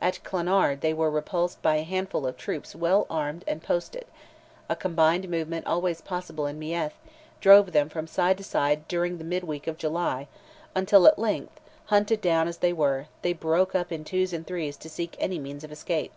[0.00, 4.06] At Clonard they were repulsed by a handful of troops well armed and posted;
[4.70, 6.94] a combined movement always possible in Meath,
[7.42, 10.28] drove them from side to side during the midweek of July,
[10.74, 11.60] until at length,
[11.92, 15.38] hunted down as they were, they broke up in twos and threes to seek any
[15.38, 16.14] means of escape.